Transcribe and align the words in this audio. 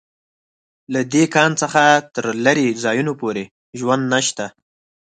له 0.93 1.01
دې 1.13 1.23
کان 1.35 1.51
څخه 1.61 1.81
تر 2.15 2.25
لېرې 2.43 2.67
ځایونو 2.83 3.13
پورې 3.21 3.43
ژوند 3.79 4.03
نشته 4.13 4.45